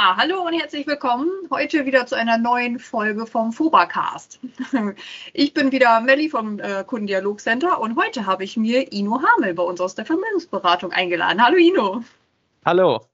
Ja, 0.00 0.16
hallo 0.16 0.46
und 0.46 0.52
herzlich 0.52 0.86
willkommen. 0.86 1.28
Heute 1.50 1.84
wieder 1.84 2.06
zu 2.06 2.14
einer 2.14 2.38
neuen 2.38 2.78
Folge 2.78 3.26
vom 3.26 3.52
Fobacast. 3.52 4.38
Ich 5.32 5.52
bin 5.54 5.72
wieder 5.72 6.00
Melli 6.00 6.28
vom 6.28 6.60
äh, 6.60 6.84
Kundendialogcenter 6.84 7.80
und 7.80 7.96
heute 7.96 8.24
habe 8.24 8.44
ich 8.44 8.56
mir 8.56 8.92
Ino 8.92 9.20
Hamel 9.20 9.54
bei 9.54 9.62
uns 9.64 9.80
aus 9.80 9.96
der 9.96 10.06
Vermögensberatung 10.06 10.92
eingeladen. 10.92 11.44
Hallo 11.44 11.56
Ino. 11.56 12.04
Hallo. 12.64 13.06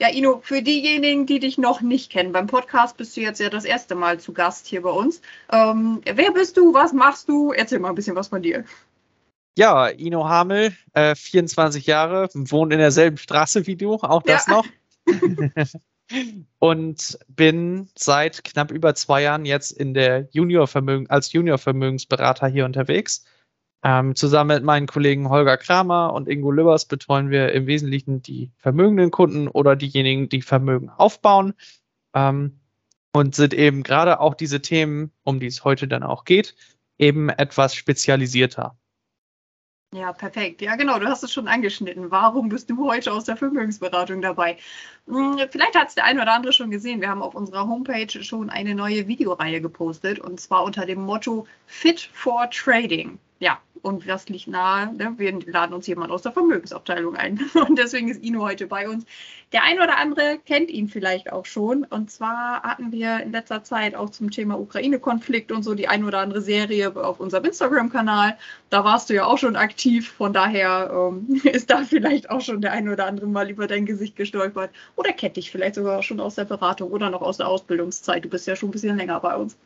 Ja, 0.00 0.08
Ino, 0.12 0.40
für 0.42 0.62
diejenigen, 0.62 1.26
die 1.26 1.38
dich 1.38 1.58
noch 1.58 1.80
nicht 1.80 2.10
kennen, 2.10 2.32
beim 2.32 2.48
Podcast 2.48 2.96
bist 2.96 3.16
du 3.16 3.20
jetzt 3.20 3.38
ja 3.38 3.48
das 3.48 3.64
erste 3.64 3.94
Mal 3.94 4.18
zu 4.18 4.32
Gast 4.32 4.66
hier 4.66 4.82
bei 4.82 4.90
uns. 4.90 5.22
Ähm, 5.52 6.00
wer 6.12 6.32
bist 6.32 6.56
du? 6.56 6.74
Was 6.74 6.92
machst 6.92 7.28
du? 7.28 7.52
Erzähl 7.52 7.78
mal 7.78 7.90
ein 7.90 7.94
bisschen 7.94 8.16
was 8.16 8.26
von 8.26 8.42
dir. 8.42 8.64
Ja, 9.56 9.90
Ino 9.90 10.28
Hamel, 10.28 10.74
äh, 10.94 11.14
24 11.14 11.86
Jahre, 11.86 12.28
wohnt 12.34 12.72
in 12.72 12.80
derselben 12.80 13.16
Straße 13.16 13.68
wie 13.68 13.76
du, 13.76 13.94
auch 13.94 14.24
das 14.24 14.48
ja. 14.48 14.54
noch. 14.54 14.66
und 16.58 17.18
bin 17.28 17.88
seit 17.96 18.44
knapp 18.44 18.70
über 18.70 18.94
zwei 18.94 19.22
Jahren 19.22 19.44
jetzt 19.44 19.70
in 19.72 19.94
der 19.94 20.28
Junior 20.32 20.66
Vermögen, 20.66 21.08
als 21.08 21.32
Junior 21.32 21.58
Vermögensberater 21.58 22.46
hier 22.46 22.64
unterwegs. 22.64 23.24
Ähm, 23.82 24.14
zusammen 24.14 24.56
mit 24.56 24.64
meinen 24.64 24.86
Kollegen 24.86 25.28
Holger 25.28 25.58
Kramer 25.58 26.14
und 26.14 26.26
Ingo 26.26 26.50
Lübbers 26.50 26.86
betreuen 26.86 27.30
wir 27.30 27.52
im 27.52 27.66
Wesentlichen 27.66 28.22
die 28.22 28.50
vermögenden 28.56 29.10
Kunden 29.10 29.46
oder 29.46 29.76
diejenigen, 29.76 30.30
die 30.30 30.40
Vermögen 30.40 30.88
aufbauen. 30.88 31.52
Ähm, 32.14 32.60
und 33.14 33.36
sind 33.36 33.54
eben 33.54 33.84
gerade 33.84 34.18
auch 34.18 34.34
diese 34.34 34.60
Themen, 34.60 35.12
um 35.22 35.38
die 35.38 35.46
es 35.46 35.64
heute 35.64 35.86
dann 35.86 36.02
auch 36.02 36.24
geht, 36.24 36.56
eben 36.98 37.28
etwas 37.28 37.76
spezialisierter. 37.76 38.76
Ja, 39.94 40.12
perfekt. 40.12 40.60
Ja, 40.60 40.74
genau, 40.74 40.98
du 40.98 41.06
hast 41.06 41.22
es 41.22 41.32
schon 41.32 41.46
angeschnitten. 41.46 42.10
Warum 42.10 42.48
bist 42.48 42.68
du 42.68 42.84
heute 42.84 43.12
aus 43.12 43.24
der 43.26 43.36
Vermögensberatung 43.36 44.20
dabei? 44.22 44.58
Hm, 45.06 45.38
vielleicht 45.52 45.76
hat 45.76 45.88
es 45.88 45.94
der 45.94 46.04
eine 46.04 46.20
oder 46.20 46.32
andere 46.32 46.52
schon 46.52 46.72
gesehen. 46.72 47.00
Wir 47.00 47.08
haben 47.10 47.22
auf 47.22 47.36
unserer 47.36 47.68
Homepage 47.68 48.24
schon 48.24 48.50
eine 48.50 48.74
neue 48.74 49.06
Videoreihe 49.06 49.60
gepostet 49.60 50.18
und 50.18 50.40
zwar 50.40 50.64
unter 50.64 50.84
dem 50.84 51.00
Motto 51.02 51.46
Fit 51.66 52.10
for 52.12 52.50
Trading. 52.50 53.20
Ja, 53.44 53.60
und 53.82 54.08
das 54.08 54.26
liegt 54.30 54.46
nahe. 54.46 54.94
Ne? 54.94 55.12
Wir 55.18 55.38
laden 55.44 55.74
uns 55.74 55.86
jemand 55.86 56.10
aus 56.10 56.22
der 56.22 56.32
Vermögensabteilung 56.32 57.14
ein. 57.14 57.38
Und 57.68 57.78
deswegen 57.78 58.08
ist 58.08 58.24
Ino 58.24 58.40
heute 58.40 58.66
bei 58.66 58.88
uns. 58.88 59.04
Der 59.52 59.64
eine 59.64 59.82
oder 59.82 59.98
andere 59.98 60.38
kennt 60.46 60.70
ihn 60.70 60.88
vielleicht 60.88 61.30
auch 61.30 61.44
schon. 61.44 61.84
Und 61.84 62.10
zwar 62.10 62.62
hatten 62.62 62.90
wir 62.90 63.20
in 63.20 63.32
letzter 63.32 63.62
Zeit 63.62 63.96
auch 63.96 64.08
zum 64.08 64.30
Thema 64.30 64.58
Ukraine-Konflikt 64.58 65.52
und 65.52 65.62
so 65.62 65.74
die 65.74 65.88
ein 65.88 66.04
oder 66.04 66.20
andere 66.20 66.40
Serie 66.40 66.96
auf 66.96 67.20
unserem 67.20 67.44
Instagram-Kanal. 67.44 68.38
Da 68.70 68.82
warst 68.82 69.10
du 69.10 69.14
ja 69.14 69.26
auch 69.26 69.36
schon 69.36 69.56
aktiv. 69.56 70.10
Von 70.10 70.32
daher 70.32 70.90
ähm, 70.90 71.42
ist 71.44 71.68
da 71.68 71.82
vielleicht 71.82 72.30
auch 72.30 72.40
schon 72.40 72.62
der 72.62 72.72
eine 72.72 72.94
oder 72.94 73.04
andere 73.04 73.26
mal 73.26 73.50
über 73.50 73.66
dein 73.66 73.84
Gesicht 73.84 74.16
gestolpert. 74.16 74.70
Oder 74.96 75.12
kennt 75.12 75.36
dich 75.36 75.50
vielleicht 75.50 75.74
sogar 75.74 76.02
schon 76.02 76.18
aus 76.18 76.36
der 76.36 76.46
Beratung 76.46 76.90
oder 76.90 77.10
noch 77.10 77.20
aus 77.20 77.36
der 77.36 77.48
Ausbildungszeit. 77.48 78.24
Du 78.24 78.30
bist 78.30 78.46
ja 78.46 78.56
schon 78.56 78.70
ein 78.70 78.72
bisschen 78.72 78.96
länger 78.96 79.20
bei 79.20 79.36
uns. 79.36 79.58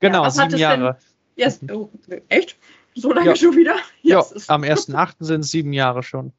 Genau, 0.00 0.22
ja, 0.22 0.30
sieben 0.30 0.56
Jahre. 0.56 0.96
Denn, 0.98 1.13
Yes. 1.36 1.60
Oh, 1.70 1.90
echt? 2.28 2.56
So 2.94 3.12
lange 3.12 3.30
ja. 3.30 3.36
schon 3.36 3.56
wieder? 3.56 3.76
Yes. 4.02 4.46
Ja, 4.46 4.54
am 4.54 4.62
1.8. 4.62 5.14
sind 5.20 5.40
es 5.40 5.50
sieben 5.50 5.72
Jahre 5.72 6.02
schon. 6.02 6.32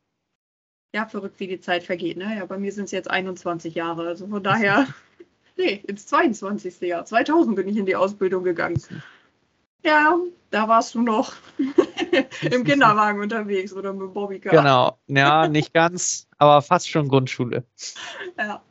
Ja, 0.94 1.06
verrückt, 1.06 1.40
wie 1.40 1.48
die 1.48 1.60
Zeit 1.60 1.84
vergeht. 1.84 2.18
Ne? 2.18 2.38
Ja, 2.38 2.46
bei 2.46 2.58
mir 2.58 2.72
sind 2.72 2.86
es 2.86 2.92
jetzt 2.92 3.10
21 3.10 3.76
Jahre. 3.76 4.08
Also 4.08 4.28
von 4.28 4.42
daher, 4.42 4.88
nee, 5.58 5.82
ins 5.88 6.08
22. 6.08 6.80
Jahr. 6.82 7.06
2000 7.06 7.56
bin 7.56 7.68
ich 7.68 7.76
in 7.76 7.86
die 7.86 7.98
Ausbildung 7.98 8.44
gegangen. 8.44 8.82
Ja, 9.84 10.18
da 10.50 10.68
warst 10.68 10.96
du 10.96 11.02
noch 11.02 11.34
im 12.42 12.64
Kinderwagen 12.64 13.22
unterwegs 13.22 13.74
oder 13.74 13.94
mit 13.94 14.14
Bobbycar. 14.14 14.52
Genau, 14.52 14.98
ja, 15.08 15.48
nicht 15.50 15.74
ganz, 15.74 16.28
aber 16.38 16.62
fast 16.62 16.90
schon 16.90 17.10
Grundschule. 17.10 17.66
Ja. 18.38 18.62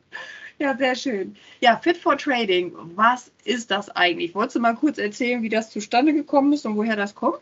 Ja, 0.57 0.75
sehr 0.77 0.95
schön. 0.95 1.35
Ja, 1.59 1.77
Fit 1.77 1.97
for 1.97 2.17
Trading, 2.17 2.71
was 2.95 3.31
ist 3.43 3.71
das 3.71 3.89
eigentlich? 3.89 4.33
Wolltest 4.33 4.55
du 4.55 4.59
mal 4.61 4.75
kurz 4.75 4.97
erzählen, 4.97 5.41
wie 5.41 5.49
das 5.49 5.69
zustande 5.69 6.13
gekommen 6.13 6.53
ist 6.53 6.65
und 6.65 6.77
woher 6.77 6.95
das 6.95 7.13
kommt? 7.13 7.39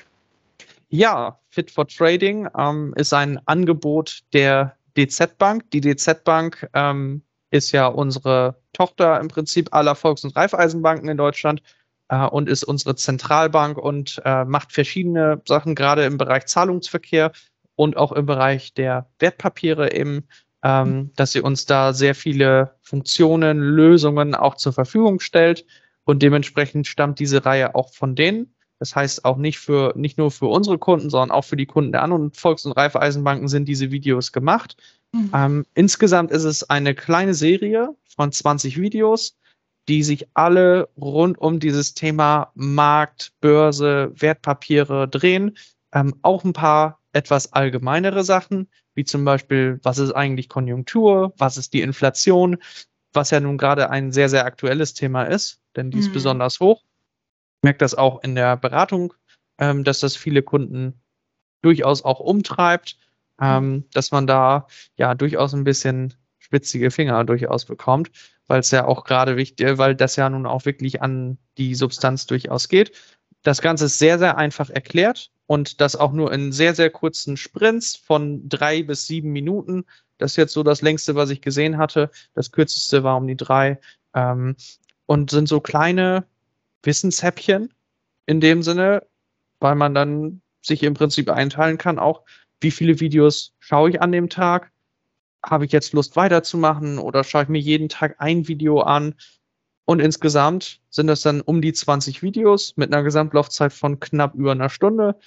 Ja, 0.90 1.40
Fit 1.50 1.72
for 1.72 1.88
Trading 1.88 2.48
ähm, 2.58 2.94
ist 2.98 3.14
ein 3.14 3.40
Angebot 3.46 4.22
der 4.34 4.76
DZ 4.98 5.38
Bank. 5.38 5.70
Die 5.72 5.82
DZ 5.82 6.24
Bank 6.24 6.68
ähm, 6.74 7.22
ist 7.52 7.72
ja 7.72 7.88
unsere 7.88 8.56
Tochter 8.74 9.20
im 9.20 9.28
Prinzip 9.28 9.74
aller 9.74 9.96
Volks- 9.96 10.24
und 10.24 10.36
Raiffeisenbanken 10.36 11.10
in 11.10 11.18
Deutschland 11.18 11.62
äh, 12.10 12.26
und 12.26 12.50
ist 12.50 12.64
unsere 12.64 12.96
Zentralbank 12.96 13.78
und 13.78 14.22
äh, 14.26 14.44
macht 14.46 14.72
verschiedene 14.72 15.42
Sachen, 15.48 15.76
gerade 15.76 16.06
im 16.06 16.18
Bereich 16.18 16.48
Zahlungsverkehr 16.48 17.32
und 17.76 17.98
auch 17.98 18.12
im 18.12 18.26
Bereich 18.26 18.74
der 18.74 19.08
Wertpapiere 19.20 19.94
eben 19.94 20.28
ähm, 20.64 21.12
dass 21.16 21.34
sie 21.34 21.42
uns 21.42 21.66
da 21.66 21.94
sehr 21.94 22.16
viele 22.16 22.76
Funktionen, 22.82 23.60
Lösungen 23.60 24.34
auch 24.34 24.56
zur 24.56 24.74
Verfügung 24.74 25.20
stellt. 25.20 25.66
Und 26.06 26.24
dementsprechend 26.24 26.88
stammt 26.88 27.20
diese 27.20 27.46
Reihe 27.46 27.76
auch 27.76 27.94
von 27.94 28.16
denen. 28.16 28.56
Das 28.80 28.96
heißt 28.96 29.24
auch 29.24 29.38
nicht 29.38 29.60
für, 29.60 29.94
nicht 29.96 30.18
nur 30.18 30.32
für 30.32 30.48
unsere 30.48 30.78
Kunden, 30.78 31.10
sondern 31.10 31.32
auch 31.32 31.44
für 31.46 31.56
die 31.56 31.66
Kunden 31.66 31.92
der 31.92 32.04
anderen 32.04 32.32
Volks- 32.32 32.66
und 32.66 32.74
Reifeisenbanken 32.74 33.48
sind 33.48 33.66
diese 33.66 33.92
Videos 33.92 34.32
gemacht. 34.32 34.76
Mhm. 35.14 35.32
Ähm, 35.34 35.66
insgesamt 35.74 36.32
ist 36.32 36.44
es 36.44 36.70
eine 36.70 36.96
kleine 36.96 37.34
Serie 37.34 37.96
von 38.04 38.32
20 38.32 38.80
Videos, 38.80 39.38
die 39.88 40.04
sich 40.04 40.28
alle 40.34 40.90
rund 40.98 41.38
um 41.38 41.60
dieses 41.60 41.94
Thema 41.94 42.52
Markt, 42.56 43.32
Börse, 43.42 44.12
Wertpapiere 44.16 45.08
drehen. 45.08 45.58
Ähm, 45.94 46.16
auch 46.22 46.44
ein 46.44 46.54
paar 46.54 47.00
etwas 47.14 47.54
allgemeinere 47.54 48.24
Sachen, 48.24 48.68
wie 48.96 49.06
zum 49.06 49.26
Beispiel, 49.26 49.80
was 49.84 49.98
ist 49.98 50.12
eigentlich 50.12 50.50
Konjunktur, 50.50 51.34
was 51.38 51.58
ist 51.58 51.74
die 51.74 51.82
Inflation, 51.82 52.58
was 53.14 53.32
ja 53.32 53.40
nun 53.40 53.58
gerade 53.58 53.90
ein 53.90 54.12
sehr, 54.12 54.30
sehr 54.30 54.46
aktuelles 54.46 54.94
Thema 54.94 55.24
ist, 55.24 55.60
denn 55.76 55.92
die 55.92 56.00
ist 56.00 56.10
mhm. 56.10 56.14
besonders 56.14 56.60
hoch. 56.60 56.84
Ich 57.58 57.64
merke 57.64 57.80
das 57.80 57.96
auch 57.96 58.24
in 58.24 58.36
der 58.36 58.58
Beratung, 58.58 59.14
ähm, 59.58 59.84
dass 59.84 60.00
das 60.00 60.16
viele 60.16 60.44
Kunden 60.44 61.02
durchaus 61.62 62.04
auch 62.04 62.20
umtreibt, 62.20 62.98
ähm, 63.42 63.86
dass 63.94 64.12
man 64.12 64.28
da 64.28 64.68
ja 64.96 65.16
durchaus 65.16 65.54
ein 65.54 65.64
bisschen 65.64 66.14
spitzige 66.40 66.92
Finger 66.92 67.24
durchaus 67.24 67.66
bekommt, 67.66 68.12
weil 68.48 68.60
es 68.60 68.72
ja 68.72 68.86
auch 68.86 69.06
gerade 69.06 69.38
wichtig, 69.38 69.78
weil 69.78 69.96
das 69.96 70.16
ja 70.18 70.30
nun 70.30 70.46
auch 70.46 70.66
wirklich 70.66 71.02
an 71.02 71.38
die 71.58 71.74
Substanz 71.74 72.28
durchaus 72.28 72.68
geht. 72.68 72.92
Das 73.44 73.62
Ganze 73.62 73.86
ist 73.86 74.00
sehr, 74.00 74.20
sehr 74.20 74.38
einfach 74.38 74.70
erklärt 74.70 75.32
und 75.48 75.82
das 75.82 75.96
auch 75.96 76.14
nur 76.14 76.32
in 76.32 76.52
sehr, 76.52 76.74
sehr 76.76 76.90
kurzen 76.90 77.38
Sprints 77.38 77.96
von 77.96 78.48
drei 78.48 78.84
bis 78.84 79.06
sieben 79.06 79.32
Minuten. 79.32 79.86
Das 80.18 80.32
ist 80.32 80.38
jetzt 80.38 80.54
so 80.54 80.64
das 80.64 80.82
längste, 80.82 81.16
was 81.16 81.30
ich 81.30 81.42
gesehen 81.42 81.78
hatte. 81.78 82.10
Das 82.34 82.52
kürzeste 82.52 83.04
war 83.04 83.18
um 83.18 83.28
die 83.28 83.36
drei. 83.36 83.80
Ähm, 84.14 84.56
und 85.06 85.30
sind 85.30 85.48
so 85.50 85.60
kleine 85.60 86.26
Wissenshäppchen 86.82 87.74
in 88.26 88.40
dem 88.40 88.64
Sinne, 88.64 89.06
weil 89.60 89.76
man 89.76 89.94
dann 89.94 90.42
sich 90.62 90.82
im 90.84 90.94
Prinzip 90.94 91.30
einteilen 91.30 91.78
kann, 91.78 92.00
auch 92.00 92.24
wie 92.62 92.72
viele 92.72 93.02
Videos 93.02 93.54
schaue 93.60 93.90
ich 93.90 94.02
an 94.02 94.14
dem 94.14 94.30
Tag. 94.30 94.72
Habe 95.46 95.66
ich 95.66 95.74
jetzt 95.74 95.92
Lust 95.92 96.16
weiterzumachen 96.16 97.00
oder 97.00 97.26
schaue 97.26 97.44
ich 97.44 97.50
mir 97.50 97.60
jeden 97.60 97.90
Tag 97.90 98.16
ein 98.20 98.48
Video 98.48 98.80
an? 98.80 99.16
Und 99.86 100.00
insgesamt 100.00 100.82
sind 100.90 101.08
das 101.08 101.22
dann 101.22 101.42
um 101.42 101.62
die 101.62 101.74
20 101.74 102.22
Videos 102.22 102.78
mit 102.78 102.94
einer 102.94 103.04
Gesamtlaufzeit 103.04 103.74
von 103.74 104.00
knapp 104.00 104.34
über 104.36 104.52
einer 104.52 104.70
Stunde. 104.70 105.20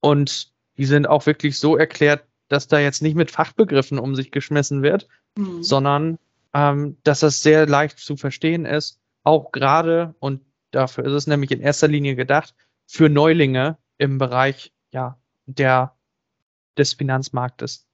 Und 0.00 0.52
die 0.76 0.86
sind 0.86 1.06
auch 1.06 1.26
wirklich 1.26 1.58
so 1.58 1.76
erklärt, 1.76 2.24
dass 2.48 2.66
da 2.66 2.78
jetzt 2.78 3.02
nicht 3.02 3.14
mit 3.14 3.30
Fachbegriffen 3.30 3.98
um 3.98 4.14
sich 4.16 4.32
geschmissen 4.32 4.82
wird, 4.82 5.08
mhm. 5.36 5.62
sondern 5.62 6.18
ähm, 6.52 6.98
dass 7.04 7.20
das 7.20 7.42
sehr 7.42 7.66
leicht 7.66 7.98
zu 7.98 8.16
verstehen 8.16 8.66
ist. 8.66 9.00
Auch 9.22 9.52
gerade, 9.52 10.14
und 10.18 10.42
dafür 10.72 11.04
ist 11.04 11.12
es 11.12 11.26
nämlich 11.26 11.50
in 11.52 11.60
erster 11.60 11.88
Linie 11.88 12.16
gedacht, 12.16 12.54
für 12.86 13.08
Neulinge 13.08 13.78
im 13.98 14.18
Bereich 14.18 14.72
ja, 14.90 15.18
der, 15.46 15.94
des 16.76 16.94
Finanzmarktes. 16.94 17.86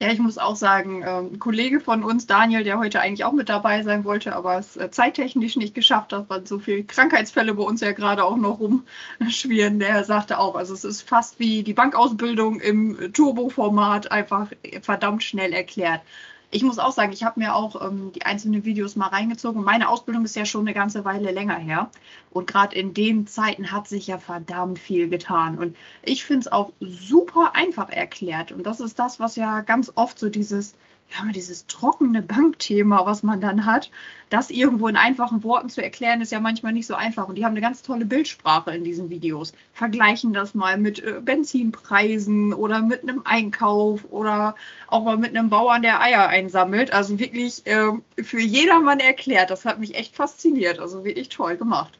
Ja, 0.00 0.12
ich 0.12 0.20
muss 0.20 0.38
auch 0.38 0.54
sagen, 0.54 1.02
ähm, 1.04 1.32
ein 1.32 1.38
Kollege 1.40 1.80
von 1.80 2.04
uns, 2.04 2.26
Daniel, 2.28 2.62
der 2.62 2.78
heute 2.78 3.00
eigentlich 3.00 3.24
auch 3.24 3.32
mit 3.32 3.48
dabei 3.48 3.82
sein 3.82 4.04
wollte, 4.04 4.36
aber 4.36 4.56
es 4.56 4.76
äh, 4.76 4.92
zeittechnisch 4.92 5.56
nicht 5.56 5.74
geschafft 5.74 6.12
hat, 6.12 6.30
weil 6.30 6.46
so 6.46 6.60
viele 6.60 6.84
Krankheitsfälle 6.84 7.54
bei 7.54 7.64
uns 7.64 7.80
ja 7.80 7.90
gerade 7.90 8.22
auch 8.22 8.36
noch 8.36 8.60
rumschwirren, 8.60 9.80
der 9.80 10.04
sagte 10.04 10.38
auch, 10.38 10.54
also 10.54 10.72
es 10.72 10.84
ist 10.84 11.02
fast 11.02 11.40
wie 11.40 11.64
die 11.64 11.72
Bankausbildung 11.74 12.60
im 12.60 13.12
Turbo-Format, 13.12 14.12
einfach 14.12 14.52
verdammt 14.82 15.24
schnell 15.24 15.52
erklärt 15.52 16.02
ich 16.50 16.62
muss 16.62 16.78
auch 16.78 16.92
sagen, 16.92 17.12
ich 17.12 17.24
habe 17.24 17.40
mir 17.40 17.54
auch 17.54 17.86
ähm, 17.86 18.12
die 18.14 18.22
einzelnen 18.24 18.64
Videos 18.64 18.96
mal 18.96 19.08
reingezogen. 19.08 19.62
Meine 19.62 19.88
Ausbildung 19.88 20.24
ist 20.24 20.36
ja 20.36 20.46
schon 20.46 20.62
eine 20.62 20.72
ganze 20.72 21.04
Weile 21.04 21.30
länger 21.30 21.56
her. 21.56 21.90
Und 22.30 22.46
gerade 22.46 22.74
in 22.74 22.94
den 22.94 23.26
Zeiten 23.26 23.70
hat 23.70 23.86
sich 23.86 24.06
ja 24.06 24.18
verdammt 24.18 24.78
viel 24.78 25.08
getan. 25.10 25.58
Und 25.58 25.76
ich 26.02 26.24
finde 26.24 26.40
es 26.40 26.52
auch 26.52 26.72
super 26.80 27.54
einfach 27.54 27.90
erklärt. 27.90 28.52
Und 28.52 28.64
das 28.64 28.80
ist 28.80 28.98
das, 28.98 29.20
was 29.20 29.36
ja 29.36 29.60
ganz 29.60 29.92
oft 29.94 30.18
so 30.18 30.30
dieses 30.30 30.74
ja, 31.10 31.32
dieses 31.32 31.66
trockene 31.66 32.22
Bankthema, 32.22 33.06
was 33.06 33.22
man 33.22 33.40
dann 33.40 33.64
hat, 33.64 33.90
das 34.28 34.50
irgendwo 34.50 34.88
in 34.88 34.96
einfachen 34.96 35.42
Worten 35.42 35.70
zu 35.70 35.82
erklären, 35.82 36.20
ist 36.20 36.32
ja 36.32 36.40
manchmal 36.40 36.72
nicht 36.74 36.86
so 36.86 36.94
einfach. 36.94 37.28
Und 37.28 37.36
die 37.36 37.44
haben 37.44 37.52
eine 37.52 37.62
ganz 37.62 37.80
tolle 37.82 38.04
Bildsprache 38.04 38.72
in 38.72 38.84
diesen 38.84 39.08
Videos. 39.08 39.52
Vergleichen 39.72 40.34
das 40.34 40.54
mal 40.54 40.76
mit 40.76 41.02
äh, 41.02 41.20
Benzinpreisen 41.22 42.52
oder 42.52 42.82
mit 42.82 43.02
einem 43.02 43.22
Einkauf 43.24 44.04
oder 44.10 44.54
auch 44.88 45.04
mal 45.04 45.16
mit 45.16 45.34
einem 45.34 45.48
Bauern, 45.48 45.80
der 45.80 46.02
Eier 46.02 46.28
einsammelt. 46.28 46.92
Also 46.92 47.18
wirklich 47.18 47.66
äh, 47.66 47.92
für 48.22 48.40
jedermann 48.40 49.00
erklärt. 49.00 49.50
Das 49.50 49.64
hat 49.64 49.80
mich 49.80 49.94
echt 49.94 50.14
fasziniert. 50.14 50.78
Also 50.78 51.04
wirklich 51.04 51.30
toll 51.30 51.56
gemacht. 51.56 51.98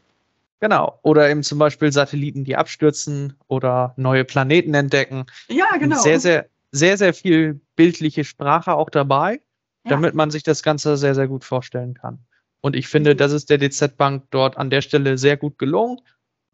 Genau. 0.61 0.99
Oder 1.03 1.31
eben 1.31 1.43
zum 1.43 1.59
Beispiel 1.59 1.93
Satelliten, 1.93 2.45
die 2.45 2.57
abstürzen 2.57 3.35
oder 3.47 3.95
neue 3.97 4.25
Planeten 4.25 4.75
entdecken. 4.75 5.25
Ja, 5.49 5.77
genau. 5.79 5.99
Sehr, 5.99 6.21
sehr, 6.21 6.47
sehr, 6.73 6.99
sehr 6.99 7.15
viel 7.15 7.61
bildliche 7.79 8.25
Sprache 8.25 8.75
auch 8.75 8.91
dabei, 8.91 9.35
ja. 9.85 9.91
damit 9.91 10.15
man 10.15 10.33
sich 10.33 10.43
das 10.43 10.65
Ganze 10.65 10.97
sehr, 10.97 11.15
sehr 11.15 11.29
gut 11.29 11.45
vorstellen 11.45 11.95
kann. 11.95 12.19
Und 12.61 12.75
ich 12.75 12.89
finde, 12.89 13.15
mhm. 13.15 13.19
das 13.19 13.33
ist 13.33 13.51
der 13.51 13.59
DZ 13.59 13.97
Bank 13.97 14.25
dort 14.31 14.59
an 14.59 14.69
der 14.69 14.83
Stelle 14.83 15.17
sehr 15.17 15.37
gut 15.37 15.59
gelungen. 15.59 16.01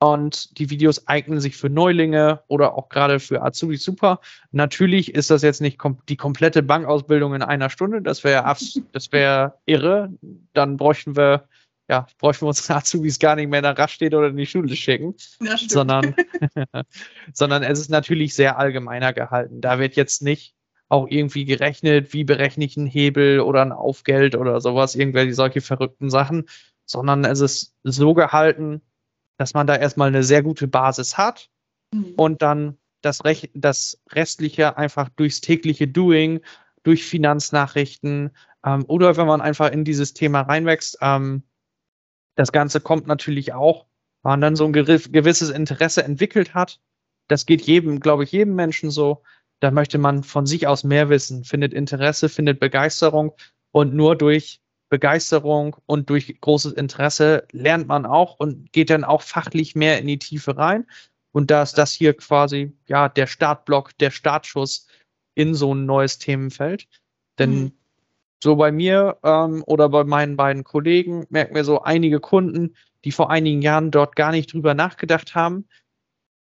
Und 0.01 0.59
die 0.59 0.69
Videos 0.69 1.09
eignen 1.09 1.41
sich 1.41 1.57
für 1.57 1.71
Neulinge 1.71 2.43
oder 2.49 2.75
auch 2.75 2.91
gerade 2.91 3.21
für 3.21 3.43
Azubi 3.43 3.77
super. 3.77 4.21
Natürlich 4.51 5.15
ist 5.15 5.31
das 5.31 5.41
jetzt 5.41 5.63
nicht 5.63 5.79
kom 5.79 5.99
die 6.11 6.17
komplette 6.17 6.63
Bankausbildung 6.63 7.35
in 7.35 7.43
einer 7.43 7.71
Stunde. 7.71 8.03
Das 8.03 8.23
wäre 8.23 8.45
das 8.93 9.13
wäre 9.13 9.55
irre. 9.65 10.13
Dann 10.53 10.77
bräuchten 10.77 11.17
wir 11.17 11.49
ja, 11.89 12.07
bräuchten 12.19 12.45
wir 12.45 12.49
unsere 12.49 12.79
Azubis 12.79 13.19
gar 13.19 13.37
nicht 13.37 13.49
mehr 13.49 13.63
nach 13.63 13.79
Raststätte 13.79 14.17
oder 14.17 14.29
in 14.29 14.37
die 14.37 14.47
Schule 14.47 14.75
schicken, 14.75 15.15
sondern, 15.69 16.15
sondern 17.33 17.63
es 17.63 17.79
ist 17.79 17.91
natürlich 17.91 18.35
sehr 18.35 18.59
allgemeiner 18.59 19.13
gehalten. 19.13 19.61
Da 19.61 19.79
wird 19.79 19.97
jetzt 19.97 20.23
nicht 20.23 20.55
auch 20.95 21.09
irgendwie 21.09 21.45
gerechnet, 21.45 22.13
wie 22.13 22.25
berechne 22.25 22.65
ich 22.65 22.77
einen 22.77 22.87
Hebel 22.87 23.41
oder 23.41 23.63
ein 23.63 23.73
Aufgeld 23.73 24.37
oder 24.37 24.61
sowas, 24.61 24.95
irgendwelche 24.95 25.35
solche 25.35 25.61
verrückten 25.61 26.09
Sachen, 26.09 26.47
sondern 26.87 27.25
es 27.25 27.41
ist 27.41 27.75
so 27.83 28.15
gehalten, 28.15 28.81
dass 29.37 29.55
man 29.55 29.67
da 29.67 29.75
erstmal 29.75 30.09
eine 30.09 30.23
sehr 30.23 30.43
gute 30.43 30.69
Basis 30.69 31.19
hat 31.19 31.51
mhm. 31.93 32.15
und 32.17 32.43
dann 32.43 32.79
das, 33.03 33.25
Rech 33.25 33.51
das 33.55 34.01
Restliche 34.13 34.77
einfach 34.77 35.09
durchs 35.11 35.41
tägliche 35.41 35.89
Doing, 35.89 36.41
durch 36.85 37.05
Finanznachrichten 37.05 38.31
ähm, 38.65 38.85
oder 38.87 39.17
wenn 39.17 39.27
man 39.27 39.41
einfach 39.41 39.73
in 39.73 39.85
dieses 39.85 40.15
Thema 40.15 40.43
reinwächst, 40.43 40.99
ähm, 41.01 41.43
das 42.37 42.53
Ganze 42.53 42.81
kommt 42.81 43.09
natürlich 43.09 43.53
auch, 43.53 43.87
wenn 44.23 44.31
man 44.31 44.41
dann 44.41 44.57
so 44.57 44.65
ein 44.65 44.73
gewisses 44.73 45.51
Interesse 45.51 46.05
entwickelt 46.05 46.55
hat. 46.55 46.81
Das 47.27 47.47
geht 47.47 47.63
jedem, 47.63 48.01
glaube 48.01 48.25
ich, 48.25 48.33
jedem 48.33 48.55
Menschen 48.55 48.91
so. 48.91 49.23
Da 49.65 49.71
möchte 49.71 49.97
man 49.97 50.23
von 50.23 50.45
sich 50.45 50.67
aus 50.67 50.85
mehr 50.85 51.09
wissen, 51.09 51.43
findet 51.43 51.73
Interesse, 51.73 52.29
findet 52.29 52.61
Begeisterung 52.61 53.33
und 53.73 53.95
nur 53.95 54.15
durch 54.15 54.61
Begeisterung 54.91 55.75
und 55.87 56.11
durch 56.11 56.39
großes 56.39 56.75
Interesse 56.75 57.47
lernt 57.51 57.89
man 57.89 58.05
auch 58.05 58.39
und 58.39 58.75
geht 58.75 58.91
dann 58.91 59.05
auch 59.05 59.23
fachlich 59.23 59.75
mehr 59.75 59.99
in 59.99 60.07
die 60.07 60.19
Tiefe 60.19 60.59
rein. 60.59 60.87
Und 61.33 61.51
da 61.51 61.63
ist 61.63 61.79
das 61.79 61.95
hier 61.95 62.15
quasi 62.15 62.77
ja 62.89 63.09
der 63.09 63.27
Startblock, 63.27 63.97
der 63.97 64.11
Startschuss 64.11 64.87
in 65.35 65.55
so 65.55 65.75
ein 65.75 65.87
neues 65.87 66.19
Themenfeld. 66.19 66.87
Denn 67.39 67.55
mhm. 67.55 67.73
So 68.43 68.57
bei 68.57 68.71
mir 68.71 69.17
ähm, 69.23 69.65
oder 69.67 69.89
bei 69.89 70.05
meinen 70.05 70.37
beiden 70.37 70.63
Kollegen 70.63 71.25
merken 71.31 71.55
wir 71.55 71.65
so 71.65 71.81
einige 71.81 72.21
Kunden, 72.21 72.77
die 73.07 73.13
vor 73.13 73.31
einigen 73.31 73.63
Jahren 73.63 73.91
dort 73.91 74.15
gar 74.15 74.33
nicht 74.33 74.53
drüber 74.53 74.75
nachgedacht 74.75 75.35
haben. 75.35 75.67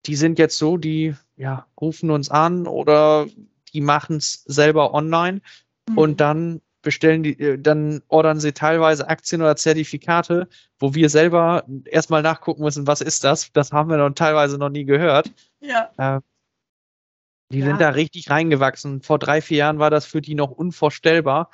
Die 0.05 0.15
sind 0.15 0.39
jetzt 0.39 0.57
so, 0.57 0.77
die 0.77 1.15
ja, 1.35 1.65
rufen 1.79 2.11
uns 2.11 2.29
an 2.29 2.67
oder 2.67 3.27
die 3.73 3.81
machen 3.81 4.17
es 4.17 4.43
selber 4.45 4.93
online 4.93 5.41
mhm. 5.89 5.97
und 5.97 6.21
dann 6.21 6.61
bestellen 6.81 7.23
die, 7.23 7.37
äh, 7.39 7.59
dann 7.59 8.01
ordern 8.07 8.39
sie 8.39 8.53
teilweise 8.53 9.09
Aktien 9.09 9.41
oder 9.41 9.57
Zertifikate, 9.57 10.47
wo 10.79 10.93
wir 10.93 11.09
selber 11.09 11.65
erstmal 11.85 12.21
nachgucken 12.21 12.63
müssen, 12.63 12.87
was 12.87 13.01
ist 13.01 13.23
das? 13.23 13.51
Das 13.51 13.73
haben 13.73 13.89
wir 13.89 13.97
noch 13.97 14.11
teilweise 14.11 14.57
noch 14.57 14.69
nie 14.69 14.85
gehört. 14.85 15.31
Ja. 15.59 15.89
Äh, 15.97 16.21
die 17.51 17.59
ja. 17.59 17.65
sind 17.65 17.81
da 17.81 17.89
richtig 17.89 18.29
reingewachsen. 18.29 19.01
Vor 19.01 19.19
drei, 19.19 19.41
vier 19.41 19.57
Jahren 19.57 19.79
war 19.79 19.89
das 19.89 20.05
für 20.05 20.21
die 20.21 20.35
noch 20.35 20.51
unvorstellbar. 20.51 21.49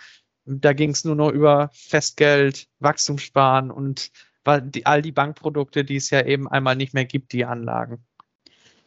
Da 0.45 0.73
ging 0.73 0.91
es 0.91 1.05
nur 1.05 1.15
noch 1.15 1.29
über 1.29 1.69
Festgeld, 1.73 2.67
Wachstumssparen 2.79 3.71
und 3.71 4.11
all 4.43 5.01
die 5.01 5.11
Bankprodukte, 5.11 5.85
die 5.85 5.97
es 5.97 6.09
ja 6.09 6.25
eben 6.25 6.47
einmal 6.47 6.75
nicht 6.75 6.93
mehr 6.93 7.05
gibt, 7.05 7.31
die 7.31 7.45
Anlagen. 7.45 8.03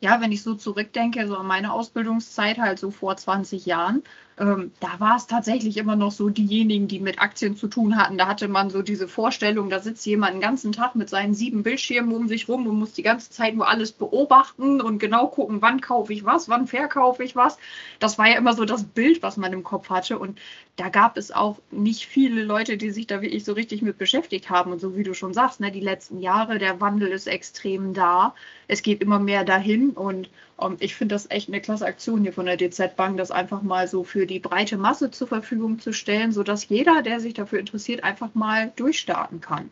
Ja, 0.05 0.21
wenn 0.21 0.33
ich 0.33 0.43
so 0.43 0.55
zurückdenke, 0.55 1.27
so 1.27 1.35
an 1.39 1.47
meine 1.47 1.73
Ausbildungszeit, 1.73 2.59
halt 2.59 2.79
so 2.79 2.91
vor 2.91 3.17
20 3.17 3.65
Jahren, 3.65 4.03
ähm, 4.39 4.73
da 4.81 4.99
war 4.99 5.17
es 5.17 5.27
tatsächlich 5.27 5.77
immer 5.77 5.95
noch 5.95 6.11
so 6.11 6.29
diejenigen, 6.29 6.89
die 6.89 6.99
mit 6.99 7.21
Aktien 7.21 7.57
zu 7.57 7.69
tun 7.69 7.97
hatten. 7.97 8.19
Da 8.19 8.27
hatte 8.27 8.49
man 8.49 8.69
so 8.69 8.83
diese 8.83 9.07
Vorstellung, 9.07 9.71
da 9.71 9.79
sitzt 9.79 10.05
jemand 10.07 10.35
den 10.35 10.41
ganzen 10.41 10.73
Tag 10.73 10.97
mit 10.97 11.09
seinen 11.09 11.35
sieben 11.35 11.63
Bildschirmen 11.63 12.13
um 12.13 12.27
sich 12.27 12.49
rum 12.49 12.67
und 12.67 12.79
muss 12.79 12.93
die 12.95 13.03
ganze 13.03 13.31
Zeit 13.31 13.55
nur 13.55 13.69
alles 13.69 13.93
beobachten 13.93 14.81
und 14.81 14.99
genau 14.99 15.29
gucken, 15.29 15.63
wann 15.63 15.81
kaufe 15.81 16.13
ich 16.13 16.25
was, 16.25 16.49
wann 16.49 16.67
verkaufe 16.67 17.23
ich 17.23 17.37
was. 17.37 17.59
Das 18.01 18.19
war 18.19 18.29
ja 18.29 18.37
immer 18.37 18.55
so 18.55 18.65
das 18.65 18.83
Bild, 18.85 19.23
was 19.23 19.37
man 19.37 19.53
im 19.53 19.63
Kopf 19.63 19.89
hatte. 19.89 20.19
Und 20.19 20.41
da 20.77 20.89
gab 20.89 21.17
es 21.17 21.31
auch 21.31 21.61
nicht 21.71 22.07
viele 22.07 22.43
Leute, 22.43 22.77
die 22.77 22.91
sich 22.91 23.07
da 23.07 23.23
wirklich 23.23 23.45
so 23.45 23.53
richtig 23.53 23.83
mit 23.83 23.99
beschäftigt 23.99 24.51
haben. 24.51 24.73
Und 24.73 24.81
so 24.81 24.97
wie 24.97 25.05
du 25.05 25.15
schon 25.15 25.33
sagst, 25.33 25.61
ne, 25.61 25.71
die 25.71 25.81
letzten 25.81 26.19
Jahre, 26.19 26.59
der 26.59 26.81
Wandel 26.81 27.09
ist 27.09 27.29
extrem 27.29 27.95
da. 27.95 28.35
Es 28.67 28.83
geht 28.83 29.01
immer 29.01 29.21
mehr 29.21 29.45
dahin 29.45 29.91
und 29.91 30.29
ähm, 30.61 30.77
ich 30.81 30.95
finde 30.95 31.15
das 31.15 31.31
echt 31.31 31.49
eine 31.49 31.61
klasse 31.61 31.87
Aktion 31.87 32.23
hier 32.23 32.33
von 32.33 32.47
der 32.47 32.57
DZ 32.57 32.97
Bank, 32.97 33.17
das 33.17 33.31
einfach 33.31 33.63
mal 33.63 33.89
so 33.89 34.05
für 34.05 34.27
die 34.27 34.39
breite 34.39 34.77
Masse 34.77 35.11
zur 35.11 35.29
Verfügung 35.29 35.79
zu 35.79 35.93
stellen, 35.93 36.33
sodass 36.33 36.69
jeder, 36.69 37.03
der 37.03 37.21
sich 37.21 37.35
dafür 37.35 37.59
interessiert, 37.59 38.05
einfach 38.05 38.35
mal 38.35 38.73
durchstarten 38.77 39.41
kann. 39.41 39.71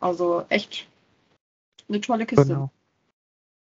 Also 0.00 0.44
echt 0.48 0.86
eine 1.88 2.00
tolle 2.00 2.26
Kiste. 2.26 2.46
Genau. 2.46 2.70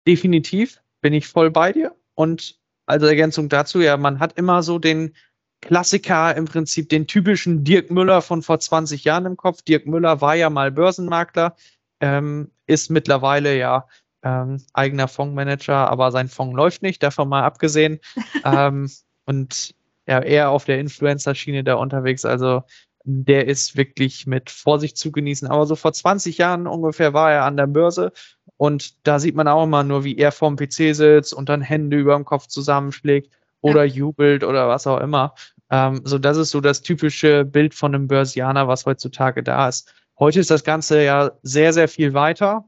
Definitiv 0.08 0.82
bin 1.02 1.14
ich 1.14 1.28
voll 1.28 1.52
bei 1.52 1.72
dir. 1.72 1.96
Und 2.16 2.58
als 2.86 3.04
Ergänzung 3.04 3.50
dazu, 3.50 3.80
ja, 3.82 3.98
man 3.98 4.20
hat 4.20 4.38
immer 4.38 4.64
so 4.64 4.80
den 4.80 5.14
Klassiker, 5.62 6.36
im 6.36 6.46
Prinzip 6.46 6.90
den 6.90 7.08
typischen 7.08 7.64
Dirk 7.64 7.90
Müller 7.90 8.22
von 8.22 8.42
vor 8.42 8.60
20 8.60 9.04
Jahren 9.04 9.26
im 9.26 9.38
Kopf. 9.38 9.64
Dirk 9.64 9.88
Müller 9.88 10.22
war 10.22 10.36
ja 10.36 10.50
mal 10.50 10.72
Börsenmakler, 10.72 11.56
ähm, 12.00 12.52
ist 12.68 12.92
mittlerweile 12.92 13.58
ja 13.58 13.88
ähm, 14.26 14.62
eigener 14.74 15.08
Fondsmanager, 15.08 15.90
aber 15.90 16.12
sein 16.12 16.28
Fonds 16.28 16.56
läuft 16.56 16.82
nicht, 16.82 17.02
davon 17.04 17.30
mal 17.30 17.44
abgesehen. 17.44 18.00
ähm, 18.44 18.90
und 19.26 19.76
ja, 20.08 20.20
eher 20.20 20.50
auf 20.50 20.66
der 20.66 20.80
Influencer-Schiene 20.80 21.64
da 21.64 21.76
unterwegs. 21.76 22.26
Also 22.26 22.64
der 23.06 23.48
ist 23.48 23.78
wirklich 23.78 24.26
mit 24.26 24.50
Vorsicht 24.50 24.98
zu 24.98 25.12
genießen. 25.12 25.48
Aber 25.48 25.68
so 25.68 25.76
vor 25.76 25.94
20 25.94 26.40
Jahren 26.40 26.66
ungefähr 26.66 27.14
war 27.14 27.32
er 27.32 27.46
an 27.46 27.56
der 27.56 27.68
Börse 27.68 28.12
und 28.58 29.08
da 29.08 29.20
sieht 29.20 29.36
man 29.36 29.48
auch 29.48 29.64
immer 29.64 29.84
nur, 29.84 30.04
wie 30.04 30.18
er 30.18 30.32
vorm 30.32 30.56
PC 30.56 30.96
sitzt 30.96 31.34
und 31.34 31.50
dann 31.50 31.62
Hände 31.62 31.98
über 31.98 32.16
dem 32.16 32.26
Kopf 32.26 32.48
zusammenschlägt 32.48 33.32
oder 33.62 33.84
ja. 33.84 33.94
jubelt 33.94 34.44
oder 34.44 34.68
was 34.68 34.88
auch 34.88 35.00
immer. 35.00 35.36
Ähm, 35.70 36.02
so, 36.04 36.18
das 36.18 36.38
ist 36.38 36.50
so 36.50 36.62
das 36.62 36.82
typische 36.82 37.46
Bild 37.46 37.76
von 37.76 37.94
einem 37.94 38.08
Börsianer, 38.08 38.68
was 38.68 38.86
heutzutage 38.86 39.44
da 39.44 39.68
ist. 39.68 39.94
Heute 40.18 40.40
ist 40.40 40.50
das 40.50 40.64
Ganze 40.64 41.04
ja 41.04 41.32
sehr, 41.44 41.74
sehr 41.74 41.88
viel 41.88 42.14
weiter 42.14 42.66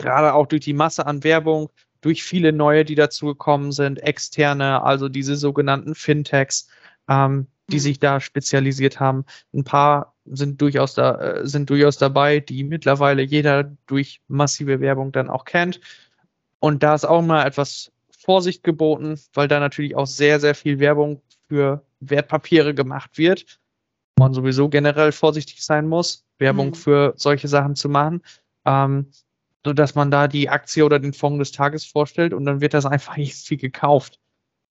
gerade 0.00 0.34
auch 0.34 0.46
durch 0.46 0.62
die 0.62 0.72
Masse 0.72 1.06
an 1.06 1.22
Werbung, 1.24 1.70
durch 2.00 2.22
viele 2.22 2.52
neue, 2.52 2.84
die 2.84 2.94
dazugekommen 2.94 3.72
sind, 3.72 4.02
externe, 4.02 4.82
also 4.82 5.08
diese 5.08 5.36
sogenannten 5.36 5.94
Fintechs, 5.94 6.68
ähm, 7.08 7.46
die 7.68 7.76
mhm. 7.76 7.80
sich 7.80 7.98
da 7.98 8.20
spezialisiert 8.20 9.00
haben. 9.00 9.24
Ein 9.52 9.64
paar 9.64 10.14
sind 10.24 10.60
durchaus 10.60 10.94
da, 10.94 11.14
äh, 11.16 11.46
sind 11.46 11.70
durchaus 11.70 11.98
dabei, 11.98 12.40
die 12.40 12.64
mittlerweile 12.64 13.22
jeder 13.22 13.64
durch 13.86 14.20
massive 14.28 14.80
Werbung 14.80 15.12
dann 15.12 15.28
auch 15.28 15.44
kennt. 15.44 15.80
Und 16.58 16.82
da 16.82 16.94
ist 16.94 17.04
auch 17.04 17.22
mal 17.22 17.46
etwas 17.46 17.92
Vorsicht 18.10 18.62
geboten, 18.62 19.18
weil 19.34 19.48
da 19.48 19.60
natürlich 19.60 19.96
auch 19.96 20.06
sehr, 20.06 20.40
sehr 20.40 20.54
viel 20.54 20.78
Werbung 20.78 21.22
für 21.48 21.82
Wertpapiere 22.00 22.74
gemacht 22.74 23.18
wird. 23.18 23.60
Man 24.18 24.34
sowieso 24.34 24.68
generell 24.68 25.12
vorsichtig 25.12 25.64
sein 25.64 25.88
muss, 25.88 26.24
Werbung 26.38 26.68
mhm. 26.68 26.74
für 26.74 27.14
solche 27.16 27.48
Sachen 27.48 27.74
zu 27.76 27.88
machen. 27.88 28.22
Ähm, 28.66 29.06
so 29.64 29.72
dass 29.72 29.94
man 29.94 30.10
da 30.10 30.28
die 30.28 30.48
Aktie 30.48 30.84
oder 30.84 30.98
den 30.98 31.12
Fonds 31.12 31.38
des 31.38 31.52
Tages 31.52 31.84
vorstellt 31.84 32.32
und 32.32 32.44
dann 32.44 32.60
wird 32.60 32.74
das 32.74 32.86
einfach 32.86 33.16
irgendwie 33.16 33.56
gekauft, 33.56 34.18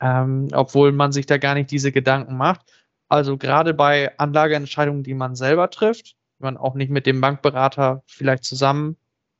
ähm, 0.01 0.47
obwohl 0.53 0.91
man 0.91 1.11
sich 1.11 1.25
da 1.25 1.37
gar 1.37 1.55
nicht 1.55 1.71
diese 1.71 1.91
Gedanken 1.91 2.37
macht. 2.37 2.61
Also 3.07 3.37
gerade 3.37 3.73
bei 3.73 4.17
Anlageentscheidungen, 4.19 5.03
die 5.03 5.15
man 5.15 5.35
selber 5.35 5.69
trifft, 5.69 6.15
die 6.39 6.43
man 6.43 6.57
auch 6.57 6.75
nicht 6.75 6.91
mit 6.91 7.05
dem 7.05 7.21
Bankberater 7.21 8.03
vielleicht 8.05 8.43
zusammen 8.43 8.97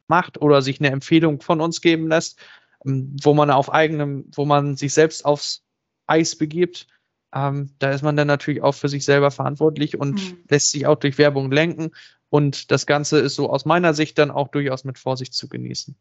macht 0.08 0.41
oder 0.41 0.62
sich 0.62 0.79
eine 0.79 0.89
Empfehlung 0.89 1.39
von 1.39 1.62
uns 1.62 1.82
geben 1.82 2.08
lässt, 2.08 2.39
ähm, 2.86 3.15
wo 3.22 3.34
man 3.34 3.51
auf 3.51 3.72
eigenem, 3.72 4.25
wo 4.34 4.46
man 4.46 4.75
sich 4.75 4.94
selbst 4.94 5.25
aufs 5.25 5.63
Eis 6.08 6.36
begibt, 6.36 6.88
ähm, 7.34 7.70
da 7.79 7.91
ist 7.91 8.01
man 8.01 8.15
dann 8.15 8.27
natürlich 8.27 8.62
auch 8.62 8.74
für 8.74 8.89
sich 8.89 9.06
selber 9.06 9.32
verantwortlich 9.32 10.00
und 10.00 10.15
mhm. 10.15 10.38
lässt 10.50 10.72
sich 10.72 10.88
auch 10.88 10.96
durch 10.96 11.18
Werbung 11.18 11.51
lenken. 11.51 11.91
Und 12.29 12.71
das 12.71 12.86
Ganze 12.86 13.19
ist 13.19 13.36
so 13.36 13.50
aus 13.50 13.65
meiner 13.65 13.93
Sicht 13.93 14.17
dann 14.17 14.31
auch 14.31 14.50
durchaus 14.50 14.83
mit 14.83 15.00
Vorsicht 15.00 15.33
zu 15.33 15.50
genießen. 15.50 15.95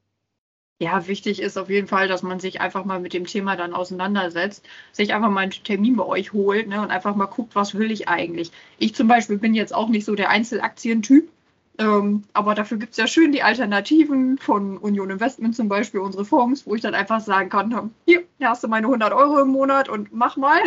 Ja, 0.80 1.08
wichtig 1.08 1.42
ist 1.42 1.58
auf 1.58 1.70
jeden 1.70 1.88
Fall, 1.88 2.06
dass 2.06 2.22
man 2.22 2.38
sich 2.38 2.60
einfach 2.60 2.84
mal 2.84 3.00
mit 3.00 3.12
dem 3.12 3.26
Thema 3.26 3.56
dann 3.56 3.74
auseinandersetzt, 3.74 4.64
sich 4.92 5.12
einfach 5.12 5.28
mal 5.28 5.40
einen 5.40 5.50
Termin 5.50 5.96
bei 5.96 6.04
euch 6.04 6.32
holt 6.32 6.68
ne, 6.68 6.80
und 6.80 6.92
einfach 6.92 7.16
mal 7.16 7.26
guckt, 7.26 7.56
was 7.56 7.74
will 7.74 7.90
ich 7.90 8.08
eigentlich. 8.08 8.52
Ich 8.78 8.94
zum 8.94 9.08
Beispiel 9.08 9.38
bin 9.38 9.54
jetzt 9.54 9.74
auch 9.74 9.88
nicht 9.88 10.04
so 10.04 10.14
der 10.14 10.30
Einzelaktientyp, 10.30 11.28
ähm, 11.78 12.22
aber 12.32 12.54
dafür 12.54 12.78
gibt 12.78 12.92
es 12.92 12.96
ja 12.96 13.08
schön 13.08 13.32
die 13.32 13.42
Alternativen 13.42 14.38
von 14.38 14.78
Union 14.78 15.10
Investment 15.10 15.56
zum 15.56 15.68
Beispiel, 15.68 15.98
unsere 15.98 16.24
Fonds, 16.24 16.64
wo 16.64 16.76
ich 16.76 16.82
dann 16.82 16.94
einfach 16.94 17.20
sagen 17.20 17.48
kann, 17.48 17.90
hier, 18.04 18.22
hier 18.38 18.48
hast 18.48 18.62
du 18.62 18.68
meine 18.68 18.86
100 18.86 19.12
Euro 19.12 19.40
im 19.40 19.48
Monat 19.48 19.88
und 19.88 20.12
mach 20.12 20.36
mal. 20.36 20.60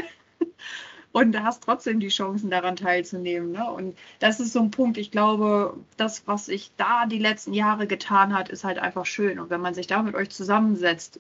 Und 1.12 1.42
hast 1.44 1.64
trotzdem 1.64 2.00
die 2.00 2.10
Chancen 2.10 2.50
daran 2.50 2.76
teilzunehmen. 2.76 3.52
Ne? 3.52 3.70
Und 3.70 3.98
das 4.20 4.40
ist 4.40 4.54
so 4.54 4.60
ein 4.60 4.72
Punkt, 4.72 4.98
ich 4.98 5.12
glaube, 5.12 5.78
das, 5.98 6.28
was 6.28 6.46
sich 6.46 6.72
da 6.78 7.06
die 7.06 7.20
letzten 7.20 7.54
Jahre 7.54 7.88
getan 7.88 8.34
hat, 8.34 8.50
ist 8.50 8.64
halt 8.64 8.80
einfach 8.80 9.06
schön. 9.06 9.40
Und 9.40 9.50
wenn 9.50 9.62
man 9.62 9.74
sich 9.74 9.88
da 9.88 10.02
mit 10.02 10.16
euch 10.16 10.30
zusammensetzt, 10.30 11.20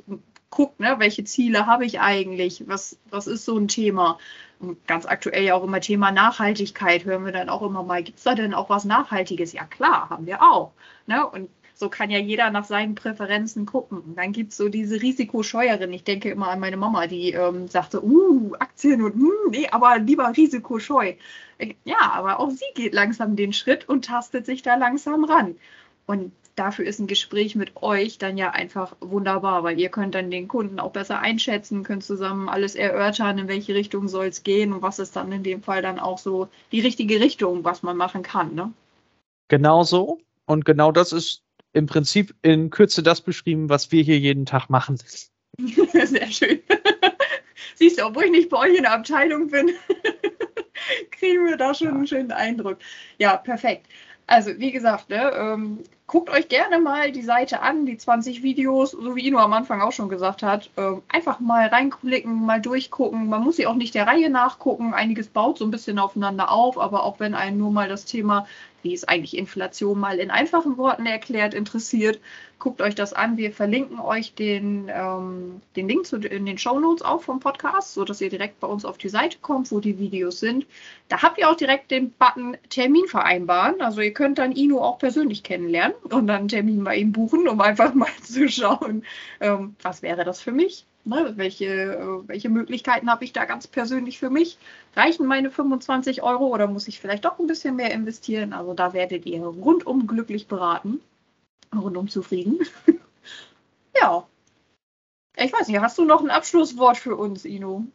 guckt, 0.49 0.79
ne, 0.79 0.95
welche 0.99 1.23
Ziele 1.23 1.65
habe 1.65 1.85
ich 1.85 1.99
eigentlich, 1.99 2.63
was, 2.67 2.99
was 3.09 3.27
ist 3.27 3.45
so 3.45 3.57
ein 3.57 3.67
Thema. 3.67 4.19
Und 4.59 4.85
ganz 4.85 5.05
aktuell 5.05 5.43
ja 5.43 5.55
auch 5.55 5.63
immer 5.63 5.79
Thema 5.79 6.11
Nachhaltigkeit, 6.11 7.05
hören 7.05 7.25
wir 7.25 7.31
dann 7.31 7.49
auch 7.49 7.63
immer 7.63 7.83
mal, 7.83 8.03
gibt 8.03 8.19
es 8.19 8.23
da 8.23 8.35
denn 8.35 8.53
auch 8.53 8.69
was 8.69 8.85
Nachhaltiges? 8.85 9.53
Ja 9.53 9.65
klar, 9.65 10.09
haben 10.09 10.27
wir 10.27 10.43
auch. 10.43 10.73
Ne? 11.07 11.25
Und 11.25 11.49
so 11.81 11.89
kann 11.89 12.11
ja 12.11 12.19
jeder 12.19 12.51
nach 12.51 12.65
seinen 12.65 12.93
Präferenzen 12.93 13.65
gucken. 13.65 14.13
Dann 14.15 14.31
gibt 14.33 14.51
es 14.51 14.57
so 14.57 14.69
diese 14.69 15.01
Risikoscheuerin. 15.01 15.91
Ich 15.91 16.03
denke 16.03 16.29
immer 16.29 16.49
an 16.49 16.59
meine 16.59 16.77
Mama, 16.77 17.07
die 17.07 17.31
ähm, 17.31 17.67
sagte, 17.67 18.05
uh, 18.05 18.53
Aktien 18.59 19.01
und 19.01 19.15
hm, 19.15 19.31
nee, 19.49 19.67
aber 19.69 19.97
lieber 19.97 20.31
risikoscheu. 20.37 21.15
Ja, 21.83 22.11
aber 22.13 22.39
auch 22.39 22.51
sie 22.51 22.71
geht 22.75 22.93
langsam 22.93 23.35
den 23.35 23.51
Schritt 23.51 23.89
und 23.89 24.05
tastet 24.05 24.45
sich 24.45 24.61
da 24.61 24.75
langsam 24.75 25.23
ran. 25.25 25.55
Und 26.05 26.31
dafür 26.55 26.85
ist 26.85 26.99
ein 26.99 27.07
Gespräch 27.07 27.55
mit 27.55 27.81
euch 27.81 28.19
dann 28.19 28.37
ja 28.37 28.51
einfach 28.51 28.95
wunderbar, 28.99 29.63
weil 29.63 29.79
ihr 29.79 29.89
könnt 29.89 30.13
dann 30.13 30.29
den 30.29 30.47
Kunden 30.47 30.79
auch 30.79 30.91
besser 30.91 31.19
einschätzen, 31.19 31.83
könnt 31.83 32.03
zusammen 32.03 32.47
alles 32.47 32.75
erörtern, 32.75 33.39
in 33.39 33.47
welche 33.47 33.73
Richtung 33.73 34.07
soll 34.07 34.27
es 34.27 34.43
gehen 34.43 34.71
und 34.71 34.83
was 34.83 34.99
ist 34.99 35.15
dann 35.15 35.31
in 35.31 35.41
dem 35.41 35.63
Fall 35.63 35.81
dann 35.81 35.97
auch 35.97 36.19
so 36.19 36.47
die 36.71 36.81
richtige 36.81 37.19
Richtung, 37.19 37.63
was 37.63 37.81
man 37.81 37.97
machen 37.97 38.21
kann. 38.21 38.53
Ne? 38.53 38.71
Genau 39.47 39.83
so. 39.83 40.19
Und 40.45 40.65
genau 40.65 40.91
das 40.91 41.11
ist 41.11 41.43
im 41.73 41.85
Prinzip 41.85 42.35
in 42.41 42.69
Kürze 42.69 43.03
das 43.03 43.21
beschrieben, 43.21 43.69
was 43.69 43.91
wir 43.91 44.03
hier 44.03 44.19
jeden 44.19 44.45
Tag 44.45 44.69
machen. 44.69 44.97
Sehr 45.57 46.31
schön. 46.31 46.59
Siehst 47.75 47.99
du, 47.99 48.05
obwohl 48.05 48.25
ich 48.25 48.31
nicht 48.31 48.49
bei 48.49 48.57
euch 48.57 48.75
in 48.75 48.83
der 48.83 48.93
Abteilung 48.93 49.49
bin, 49.49 49.71
kriegen 51.11 51.45
wir 51.45 51.57
da 51.57 51.73
schon 51.73 51.87
ja. 51.87 51.93
einen 51.93 52.07
schönen 52.07 52.31
Eindruck. 52.31 52.77
Ja, 53.17 53.37
perfekt. 53.37 53.87
Also, 54.27 54.51
wie 54.59 54.71
gesagt, 54.71 55.09
ne, 55.09 55.31
ähm, 55.35 55.79
guckt 56.07 56.29
euch 56.29 56.47
gerne 56.47 56.79
mal 56.79 57.11
die 57.11 57.21
Seite 57.21 57.61
an, 57.61 57.85
die 57.85 57.97
20 57.97 58.43
Videos, 58.43 58.91
so 58.91 59.15
wie 59.15 59.27
Ino 59.27 59.39
am 59.39 59.53
Anfang 59.53 59.81
auch 59.81 59.91
schon 59.91 60.09
gesagt 60.09 60.43
hat. 60.43 60.69
Ähm, 60.77 61.01
einfach 61.09 61.39
mal 61.39 61.67
reinklicken, 61.67 62.45
mal 62.45 62.61
durchgucken. 62.61 63.27
Man 63.27 63.43
muss 63.43 63.57
sie 63.57 63.67
auch 63.67 63.75
nicht 63.75 63.95
der 63.95 64.07
Reihe 64.07 64.29
nachgucken. 64.29 64.93
Einiges 64.93 65.27
baut 65.27 65.57
so 65.57 65.65
ein 65.65 65.71
bisschen 65.71 65.99
aufeinander 65.99 66.51
auf, 66.51 66.77
aber 66.77 67.03
auch 67.03 67.19
wenn 67.19 67.33
einen 67.33 67.57
nur 67.57 67.71
mal 67.71 67.89
das 67.89 68.05
Thema 68.05 68.45
wie 68.83 68.93
ist 68.93 69.07
eigentlich 69.07 69.37
Inflation 69.37 69.99
mal 69.99 70.19
in 70.19 70.31
einfachen 70.31 70.77
Worten 70.77 71.05
erklärt, 71.05 71.53
interessiert, 71.53 72.19
guckt 72.59 72.81
euch 72.81 72.95
das 72.95 73.13
an. 73.13 73.37
Wir 73.37 73.51
verlinken 73.51 73.99
euch 73.99 74.33
den, 74.35 74.89
ähm, 74.93 75.61
den 75.75 75.89
Link 75.89 76.05
zu, 76.05 76.17
in 76.17 76.45
den 76.45 76.57
Show 76.57 76.79
Notes 76.79 77.01
auch 77.01 77.21
vom 77.21 77.39
Podcast, 77.39 77.93
sodass 77.93 78.21
ihr 78.21 78.29
direkt 78.29 78.59
bei 78.59 78.67
uns 78.67 78.85
auf 78.85 78.97
die 78.97 79.09
Seite 79.09 79.37
kommt, 79.41 79.71
wo 79.71 79.79
die 79.79 79.97
Videos 79.99 80.39
sind. 80.39 80.65
Da 81.09 81.21
habt 81.21 81.37
ihr 81.37 81.49
auch 81.49 81.55
direkt 81.55 81.91
den 81.91 82.11
Button 82.11 82.57
Termin 82.69 83.07
vereinbaren. 83.07 83.81
Also 83.81 84.01
ihr 84.01 84.13
könnt 84.13 84.37
dann 84.37 84.55
Ino 84.55 84.79
auch 84.79 84.99
persönlich 84.99 85.43
kennenlernen 85.43 85.95
und 86.03 86.27
dann 86.27 86.29
einen 86.29 86.47
Termin 86.47 86.83
bei 86.83 86.95
ihm 86.97 87.11
buchen, 87.11 87.47
um 87.47 87.59
einfach 87.59 87.93
mal 87.93 88.09
zu 88.23 88.47
schauen, 88.47 89.03
ähm, 89.39 89.75
was 89.81 90.01
wäre 90.01 90.23
das 90.23 90.41
für 90.41 90.51
mich. 90.51 90.85
Ne, 91.03 91.33
welche, 91.35 91.65
äh, 91.65 92.27
welche 92.27 92.49
Möglichkeiten 92.49 93.09
habe 93.09 93.23
ich 93.23 93.33
da 93.33 93.45
ganz 93.45 93.67
persönlich 93.67 94.19
für 94.19 94.29
mich? 94.29 94.57
Reichen 94.95 95.25
meine 95.25 95.49
25 95.49 96.21
Euro 96.21 96.47
oder 96.47 96.67
muss 96.67 96.87
ich 96.87 96.99
vielleicht 96.99 97.25
doch 97.25 97.39
ein 97.39 97.47
bisschen 97.47 97.75
mehr 97.75 97.91
investieren? 97.91 98.53
Also 98.53 98.73
da 98.73 98.93
werdet 98.93 99.25
ihr 99.25 99.41
rundum 99.41 100.05
glücklich 100.05 100.47
beraten, 100.47 101.01
rundum 101.75 102.07
zufrieden. 102.07 102.59
ja. 103.99 104.27
Ich 105.37 105.51
weiß 105.51 105.67
nicht, 105.67 105.79
hast 105.79 105.97
du 105.97 106.05
noch 106.05 106.21
ein 106.21 106.29
Abschlusswort 106.29 106.97
für 106.97 107.15
uns, 107.15 107.45
Ino? 107.45 107.85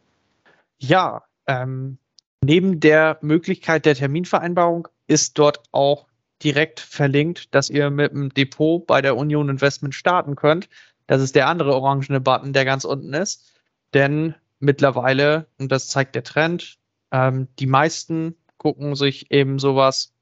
Ja, 0.79 1.23
ähm, 1.45 1.97
neben 2.43 2.81
der 2.81 3.19
Möglichkeit 3.21 3.85
der 3.85 3.95
Terminvereinbarung 3.95 4.89
ist 5.07 5.39
dort 5.39 5.63
auch 5.71 6.07
direkt 6.43 6.79
verlinkt, 6.79 7.53
dass 7.55 7.69
ihr 7.69 7.89
mit 7.89 8.11
dem 8.11 8.33
Depot 8.33 8.85
bei 8.85 9.01
der 9.01 9.15
Union 9.15 9.49
Investment 9.49 9.95
starten 9.95 10.35
könnt. 10.35 10.69
Das 11.07 11.21
ist 11.21 11.35
der 11.35 11.47
andere 11.47 11.73
orangene 11.73 12.19
Button, 12.19 12.53
der 12.53 12.65
ganz 12.65 12.85
unten 12.85 13.13
ist. 13.13 13.53
Denn 13.93 14.35
mittlerweile, 14.59 15.47
und 15.57 15.71
das 15.71 15.87
zeigt 15.87 16.15
der 16.15 16.23
Trend, 16.23 16.77
ähm, 17.11 17.47
die 17.59 17.67
meisten 17.67 18.35
gucken 18.57 18.95
sich 18.95 19.31
eben 19.31 19.59
sowas 19.59 20.13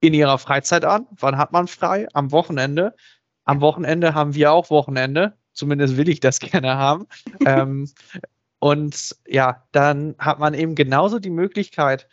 in 0.00 0.14
ihrer 0.14 0.38
Freizeit 0.38 0.84
an. 0.84 1.06
Wann 1.12 1.38
hat 1.38 1.52
man 1.52 1.68
frei? 1.68 2.08
Am 2.12 2.32
Wochenende. 2.32 2.94
Am 3.44 3.60
Wochenende 3.60 4.14
haben 4.14 4.34
wir 4.34 4.52
auch 4.52 4.70
Wochenende. 4.70 5.36
Zumindest 5.52 5.96
will 5.96 6.08
ich 6.08 6.20
das 6.20 6.38
gerne 6.40 6.76
haben. 6.76 7.06
ähm, 7.46 7.88
und 8.58 9.16
ja, 9.26 9.64
dann 9.72 10.14
hat 10.18 10.38
man 10.38 10.54
eben 10.54 10.74
genauso 10.74 11.18
die 11.18 11.30
Möglichkeit, 11.30 12.08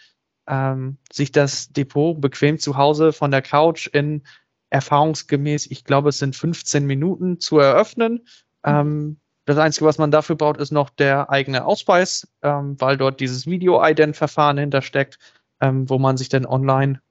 ähm, 0.48 0.98
sich 1.12 1.32
das 1.32 1.70
Depot 1.70 2.20
bequem 2.20 2.58
zu 2.58 2.76
Hause 2.76 3.14
von 3.14 3.32
der 3.32 3.44
Couch 3.44 3.88
in 3.88 4.24
erfahrungsgemäß, 4.70 5.68
ich 5.68 5.84
glaube, 5.84 6.10
es 6.10 6.20
sind 6.20 6.36
15 6.36 6.86
Minuten 6.86 7.40
zu 7.40 7.60
eröffnen. 7.60 8.26
Mhm. 8.66 8.72
Ähm, 8.72 9.20
das 9.46 9.58
Einzige, 9.58 9.86
was 9.86 9.98
man 9.98 10.12
dafür 10.12 10.36
braucht, 10.36 10.60
ist 10.60 10.72
noch 10.72 10.90
der 10.90 11.30
eigene 11.32 11.66
Ausweis, 11.66 12.28
ähm, 12.44 12.80
weil 12.80 12.98
dort 12.98 13.20
dieses 13.20 13.48
Video-Ident-Verfahren 13.48 14.58
hintersteckt, 14.58 15.18
ähm, 15.60 15.90
wo 15.90 15.98
man 15.98 16.18
sich 16.18 16.30
dann 16.30 16.46
online 16.46 17.02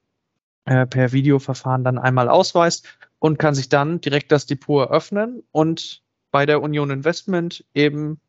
äh, 0.65 0.85
per 0.85 1.11
Videoverfahren 1.11 1.83
dann 1.83 1.97
einmal 1.97 2.29
ausweist 2.29 2.87
und 3.19 3.39
kann 3.39 3.55
sich 3.55 3.67
dann 3.67 3.99
direkt 3.99 4.31
das 4.31 4.45
Depot 4.45 4.87
eröffnen 4.87 5.43
und 5.51 6.01
bei 6.31 6.45
der 6.45 6.61
Union 6.61 6.91
Investment 6.91 7.65
eben 7.73 8.21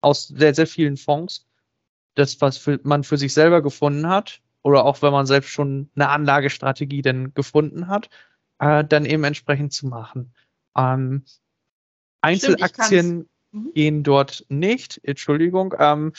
aus 0.00 0.28
sehr, 0.28 0.54
sehr 0.54 0.66
vielen 0.66 0.96
Fonds 0.96 1.46
das, 2.14 2.40
was 2.40 2.58
für, 2.58 2.80
man 2.82 3.04
für 3.04 3.18
sich 3.18 3.34
selber 3.34 3.62
gefunden 3.62 4.08
hat, 4.08 4.40
oder 4.62 4.84
auch 4.84 5.02
wenn 5.02 5.12
man 5.12 5.26
selbst 5.26 5.50
schon 5.50 5.90
eine 5.94 6.08
Anlagestrategie 6.08 7.02
denn 7.02 7.34
gefunden 7.34 7.88
hat, 7.88 8.08
äh, 8.58 8.84
dann 8.84 9.04
eben 9.04 9.24
entsprechend 9.24 9.72
zu 9.72 9.86
machen. 9.86 10.32
Ähm, 10.76 11.24
Einzelaktien 12.20 13.28
mhm. 13.52 13.72
gehen 13.74 14.02
dort 14.02 14.44
nicht, 14.48 15.00
Entschuldigung. 15.04 15.74
Ähm, 15.78 16.12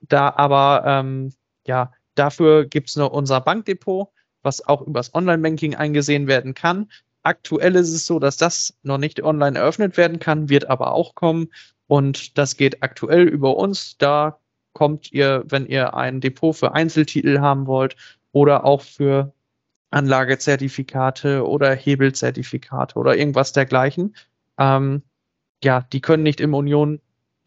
da 0.00 0.30
aber 0.30 0.82
ähm, 0.84 1.32
ja, 1.66 1.92
dafür 2.14 2.66
gibt 2.66 2.88
es 2.88 2.96
noch 2.96 3.10
unser 3.10 3.40
Bankdepot, 3.40 4.08
was 4.42 4.66
auch 4.66 4.82
übers 4.82 5.14
Online-Banking 5.14 5.76
eingesehen 5.76 6.26
werden 6.26 6.54
kann. 6.54 6.90
Aktuell 7.22 7.76
ist 7.76 7.92
es 7.92 8.06
so, 8.06 8.18
dass 8.18 8.36
das 8.36 8.76
noch 8.82 8.98
nicht 8.98 9.22
online 9.22 9.58
eröffnet 9.58 9.96
werden 9.96 10.18
kann, 10.18 10.48
wird 10.48 10.68
aber 10.68 10.92
auch 10.92 11.14
kommen. 11.14 11.48
Und 11.86 12.36
das 12.36 12.56
geht 12.56 12.82
aktuell 12.82 13.28
über 13.28 13.56
uns. 13.56 13.96
Da 13.98 14.40
kommt 14.72 15.12
ihr, 15.12 15.44
wenn 15.46 15.66
ihr 15.66 15.94
ein 15.94 16.20
Depot 16.20 16.56
für 16.56 16.72
Einzeltitel 16.74 17.38
haben 17.38 17.66
wollt 17.66 17.96
oder 18.32 18.64
auch 18.64 18.80
für 18.80 19.32
Anlagezertifikate 19.92 21.46
oder 21.46 21.74
Hebelzertifikate 21.74 22.98
oder 22.98 23.16
irgendwas 23.16 23.52
dergleichen. 23.52 24.16
Ähm, 24.58 25.02
ja, 25.62 25.86
die 25.92 26.00
können 26.00 26.22
nicht 26.22 26.40
im 26.40 26.54
Union 26.54 27.00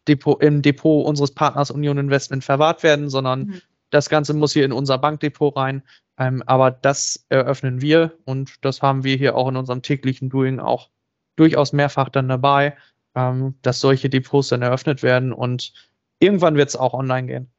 Depot, 0.07 0.41
im 0.41 0.61
Depot 0.61 1.05
unseres 1.05 1.31
Partners 1.33 1.71
Union 1.71 1.97
Investment 1.97 2.43
verwahrt 2.43 2.83
werden, 2.83 3.09
sondern 3.09 3.47
mhm. 3.47 3.61
das 3.89 4.09
Ganze 4.09 4.33
muss 4.33 4.53
hier 4.53 4.65
in 4.65 4.71
unser 4.71 4.97
Bankdepot 4.97 5.55
rein. 5.57 5.83
Ähm, 6.17 6.43
aber 6.45 6.71
das 6.71 7.25
eröffnen 7.29 7.81
wir 7.81 8.13
und 8.23 8.63
das 8.63 8.81
haben 8.81 9.03
wir 9.03 9.17
hier 9.17 9.35
auch 9.35 9.49
in 9.49 9.57
unserem 9.57 9.81
täglichen 9.81 10.29
Doing 10.29 10.59
auch 10.59 10.89
durchaus 11.35 11.73
mehrfach 11.73 12.09
dann 12.09 12.29
dabei, 12.29 12.77
ähm, 13.15 13.55
dass 13.63 13.81
solche 13.81 14.09
Depots 14.09 14.49
dann 14.49 14.61
eröffnet 14.61 15.03
werden 15.03 15.33
und 15.33 15.73
irgendwann 16.19 16.55
wird 16.55 16.69
es 16.69 16.75
auch 16.77 16.93
online 16.93 17.27
gehen. 17.27 17.51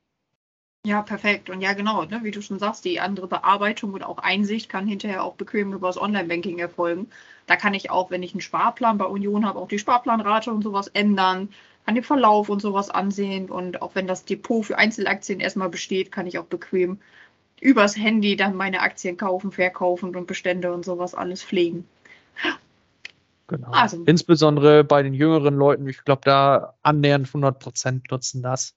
Ja, 0.86 1.02
perfekt. 1.02 1.50
Und 1.50 1.62
ja, 1.62 1.72
genau, 1.72 2.04
ne, 2.04 2.20
wie 2.22 2.30
du 2.30 2.40
schon 2.40 2.60
sagst, 2.60 2.84
die 2.84 3.00
andere 3.00 3.26
Bearbeitung 3.26 3.92
und 3.92 4.04
auch 4.04 4.18
Einsicht 4.18 4.68
kann 4.68 4.86
hinterher 4.86 5.24
auch 5.24 5.34
bequem 5.34 5.72
über 5.72 5.88
das 5.88 6.00
Online-Banking 6.00 6.60
erfolgen. 6.60 7.10
Da 7.48 7.56
kann 7.56 7.74
ich 7.74 7.90
auch, 7.90 8.12
wenn 8.12 8.22
ich 8.22 8.34
einen 8.34 8.40
Sparplan 8.40 8.96
bei 8.96 9.04
Union 9.04 9.44
habe, 9.44 9.58
auch 9.58 9.66
die 9.66 9.80
Sparplanrate 9.80 10.52
und 10.52 10.62
sowas 10.62 10.86
ändern, 10.86 11.48
kann 11.84 11.96
den 11.96 12.04
Verlauf 12.04 12.48
und 12.50 12.62
sowas 12.62 12.88
ansehen. 12.88 13.50
Und 13.50 13.82
auch 13.82 13.96
wenn 13.96 14.06
das 14.06 14.26
Depot 14.26 14.64
für 14.64 14.78
Einzelaktien 14.78 15.40
erstmal 15.40 15.70
besteht, 15.70 16.12
kann 16.12 16.28
ich 16.28 16.38
auch 16.38 16.44
bequem 16.44 17.00
übers 17.60 17.96
Handy 17.96 18.36
dann 18.36 18.54
meine 18.54 18.78
Aktien 18.78 19.16
kaufen, 19.16 19.50
verkaufen 19.50 20.14
und 20.14 20.28
Bestände 20.28 20.72
und 20.72 20.84
sowas 20.84 21.16
alles 21.16 21.42
pflegen. 21.42 21.84
Genau. 23.48 23.72
Also, 23.72 24.04
Insbesondere 24.06 24.84
bei 24.84 25.02
den 25.02 25.14
jüngeren 25.14 25.56
Leuten, 25.56 25.88
ich 25.88 26.04
glaube, 26.04 26.22
da 26.24 26.74
annähernd 26.84 27.26
100 27.26 27.58
Prozent 27.58 28.08
nutzen 28.12 28.40
das 28.40 28.76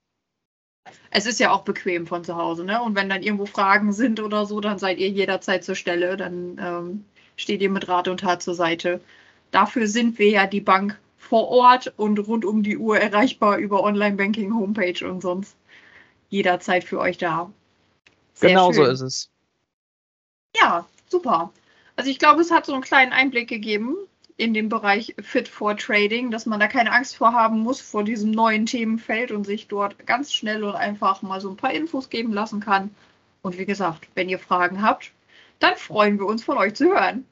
es 1.10 1.26
ist 1.26 1.40
ja 1.40 1.50
auch 1.50 1.62
bequem 1.62 2.06
von 2.06 2.24
zu 2.24 2.36
Hause, 2.36 2.64
ne? 2.64 2.82
Und 2.82 2.94
wenn 2.94 3.08
dann 3.08 3.22
irgendwo 3.22 3.46
Fragen 3.46 3.92
sind 3.92 4.20
oder 4.20 4.46
so, 4.46 4.60
dann 4.60 4.78
seid 4.78 4.98
ihr 4.98 5.08
jederzeit 5.08 5.64
zur 5.64 5.74
Stelle, 5.74 6.16
dann 6.16 6.58
ähm, 6.60 7.04
steht 7.36 7.60
ihr 7.60 7.70
mit 7.70 7.88
Rat 7.88 8.08
und 8.08 8.20
Tat 8.20 8.42
zur 8.42 8.54
Seite. 8.54 9.00
Dafür 9.50 9.88
sind 9.88 10.18
wir 10.18 10.30
ja 10.30 10.46
die 10.46 10.60
Bank 10.60 10.98
vor 11.18 11.48
Ort 11.48 11.92
und 11.96 12.18
rund 12.18 12.44
um 12.44 12.62
die 12.62 12.78
Uhr 12.78 12.98
erreichbar 12.98 13.58
über 13.58 13.82
Online-Banking, 13.82 14.54
Homepage 14.54 15.08
und 15.08 15.20
sonst 15.20 15.56
jederzeit 16.28 16.84
für 16.84 17.00
euch 17.00 17.18
da. 17.18 17.50
Sehr 18.34 18.50
genau 18.50 18.72
schön. 18.72 18.84
so 18.84 18.90
ist 18.90 19.00
es. 19.00 19.30
Ja, 20.56 20.86
super. 21.08 21.52
Also 21.96 22.10
ich 22.10 22.18
glaube, 22.18 22.40
es 22.40 22.50
hat 22.50 22.66
so 22.66 22.72
einen 22.72 22.82
kleinen 22.82 23.12
Einblick 23.12 23.48
gegeben 23.48 23.96
in 24.40 24.54
den 24.54 24.70
Bereich 24.70 25.14
Fit 25.20 25.48
for 25.48 25.76
Trading, 25.76 26.30
dass 26.30 26.46
man 26.46 26.60
da 26.60 26.66
keine 26.66 26.92
Angst 26.92 27.14
vor 27.14 27.34
haben 27.34 27.58
muss 27.60 27.82
vor 27.82 28.04
diesem 28.04 28.30
neuen 28.30 28.64
Themenfeld 28.64 29.32
und 29.32 29.44
sich 29.44 29.68
dort 29.68 30.06
ganz 30.06 30.32
schnell 30.32 30.64
und 30.64 30.74
einfach 30.74 31.20
mal 31.20 31.42
so 31.42 31.50
ein 31.50 31.58
paar 31.58 31.74
Infos 31.74 32.08
geben 32.08 32.32
lassen 32.32 32.60
kann. 32.60 32.94
Und 33.42 33.58
wie 33.58 33.66
gesagt, 33.66 34.08
wenn 34.14 34.30
ihr 34.30 34.38
Fragen 34.38 34.80
habt, 34.80 35.12
dann 35.58 35.76
freuen 35.76 36.18
wir 36.18 36.24
uns 36.24 36.42
von 36.42 36.56
euch 36.56 36.72
zu 36.72 36.86
hören. 36.86 37.26